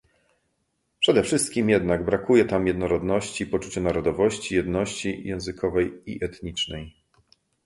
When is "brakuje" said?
2.05-2.45